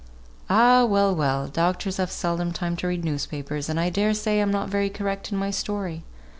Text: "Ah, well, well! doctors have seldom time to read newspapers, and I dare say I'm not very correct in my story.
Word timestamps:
"Ah, 0.49 0.83
well, 0.83 1.13
well! 1.15 1.45
doctors 1.47 1.97
have 1.97 2.11
seldom 2.11 2.51
time 2.51 2.75
to 2.77 2.87
read 2.87 3.03
newspapers, 3.05 3.69
and 3.69 3.79
I 3.79 3.91
dare 3.91 4.15
say 4.15 4.39
I'm 4.39 4.49
not 4.49 4.67
very 4.67 4.89
correct 4.89 5.31
in 5.31 5.37
my 5.37 5.51
story. 5.51 6.01